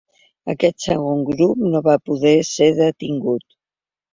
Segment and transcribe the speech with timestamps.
[0.53, 3.47] Aquest segon grup no va poder ser detingut.